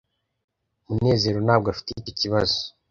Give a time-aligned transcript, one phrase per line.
[0.87, 2.59] munezero ntabwo afite icyo kibazo